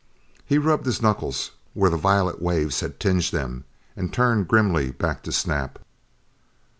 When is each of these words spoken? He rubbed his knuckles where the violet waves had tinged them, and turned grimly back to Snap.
He 0.47 0.57
rubbed 0.57 0.87
his 0.87 0.99
knuckles 0.99 1.51
where 1.75 1.91
the 1.91 1.95
violet 1.95 2.41
waves 2.41 2.79
had 2.79 2.99
tinged 2.99 3.25
them, 3.31 3.65
and 3.95 4.11
turned 4.11 4.47
grimly 4.47 4.89
back 4.89 5.21
to 5.21 5.31
Snap. 5.31 5.77